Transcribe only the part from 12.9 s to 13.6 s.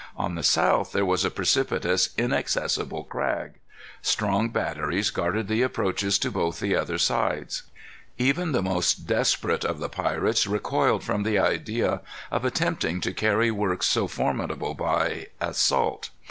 to carry